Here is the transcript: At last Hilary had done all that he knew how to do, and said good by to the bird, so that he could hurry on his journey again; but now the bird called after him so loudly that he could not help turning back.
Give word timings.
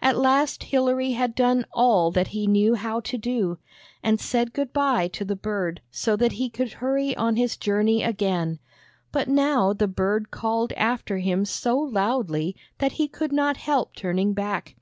At 0.00 0.16
last 0.18 0.64
Hilary 0.64 1.12
had 1.12 1.36
done 1.36 1.66
all 1.72 2.10
that 2.10 2.26
he 2.34 2.48
knew 2.48 2.74
how 2.74 2.98
to 3.02 3.16
do, 3.16 3.58
and 4.02 4.18
said 4.18 4.52
good 4.52 4.72
by 4.72 5.06
to 5.06 5.24
the 5.24 5.36
bird, 5.36 5.80
so 5.92 6.16
that 6.16 6.32
he 6.32 6.50
could 6.50 6.72
hurry 6.72 7.14
on 7.16 7.36
his 7.36 7.56
journey 7.56 8.02
again; 8.02 8.58
but 9.12 9.28
now 9.28 9.72
the 9.72 9.86
bird 9.86 10.32
called 10.32 10.72
after 10.72 11.18
him 11.18 11.44
so 11.44 11.78
loudly 11.78 12.56
that 12.78 12.94
he 12.94 13.06
could 13.06 13.30
not 13.30 13.56
help 13.56 13.94
turning 13.94 14.32
back. 14.32 14.74